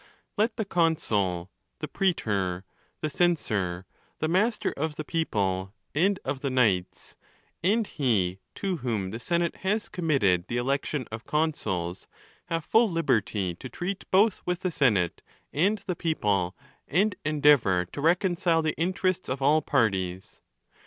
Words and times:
Let 0.35 0.57
the 0.57 0.65
consul, 0.65 1.51
the 1.77 1.87
preetor, 1.87 2.63
the 3.01 3.09
censor, 3.11 3.85
the 4.17 4.27
master 4.27 4.71
of 4.75 4.95
the 4.95 5.03
people 5.03 5.75
and 5.93 6.19
of 6.25 6.41
the 6.41 6.49
'knights, 6.49 7.15
and 7.61 7.85
he 7.85 8.39
to 8.55 8.77
whom 8.77 9.11
the 9.11 9.19
senate 9.19 9.57
has 9.57 9.89
committed 9.89 10.47
the 10.47 10.57
election 10.57 11.05
of 11.11 11.27
consuls, 11.27 12.07
have 12.47 12.65
full 12.65 12.89
liberty 12.89 13.53
to 13.53 13.69
treat 13.69 14.09
both 14.09 14.41
with 14.43 14.61
the 14.61 14.71
senate 14.71 15.21
and 15.53 15.77
the 15.85 15.95
people, 15.95 16.57
and 16.87 17.15
endeavour 17.23 17.85
to 17.91 18.01
recon 18.01 18.35
'cile 18.35 18.63
the 18.63 18.75
interests 18.79 19.29
of 19.29 19.39
all 19.39 19.61
parties. 19.61 20.41